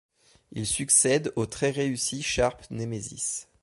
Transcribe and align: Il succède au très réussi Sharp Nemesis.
Il 0.51 0.65
succède 0.65 1.31
au 1.35 1.45
très 1.45 1.69
réussi 1.69 2.23
Sharp 2.23 2.71
Nemesis. 2.71 3.45